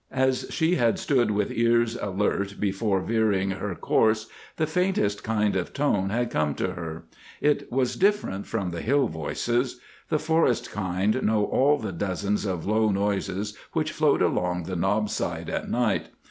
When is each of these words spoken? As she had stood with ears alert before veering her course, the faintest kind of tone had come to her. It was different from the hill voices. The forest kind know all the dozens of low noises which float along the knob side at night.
As 0.09 0.47
she 0.49 0.77
had 0.77 0.97
stood 0.97 1.29
with 1.29 1.51
ears 1.51 1.95
alert 1.95 2.55
before 2.59 3.01
veering 3.01 3.51
her 3.51 3.75
course, 3.75 4.25
the 4.57 4.65
faintest 4.65 5.23
kind 5.23 5.55
of 5.55 5.73
tone 5.73 6.09
had 6.09 6.31
come 6.31 6.55
to 6.55 6.71
her. 6.71 7.03
It 7.39 7.71
was 7.71 7.95
different 7.97 8.47
from 8.47 8.71
the 8.71 8.81
hill 8.81 9.07
voices. 9.07 9.79
The 10.09 10.17
forest 10.17 10.71
kind 10.71 11.21
know 11.21 11.45
all 11.45 11.77
the 11.77 11.91
dozens 11.91 12.45
of 12.45 12.65
low 12.65 12.89
noises 12.89 13.55
which 13.73 13.91
float 13.91 14.23
along 14.23 14.63
the 14.63 14.75
knob 14.75 15.11
side 15.11 15.51
at 15.51 15.69
night. 15.69 16.07